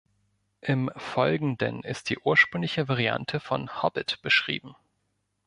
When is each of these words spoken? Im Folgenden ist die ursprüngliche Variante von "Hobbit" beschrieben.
Im 0.61 0.89
Folgenden 0.95 1.83
ist 1.83 2.09
die 2.09 2.17
ursprüngliche 2.17 2.87
Variante 2.87 3.39
von 3.39 3.83
"Hobbit" 3.83 4.19
beschrieben. 4.23 4.75